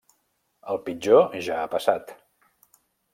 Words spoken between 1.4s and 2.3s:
ja ha passat.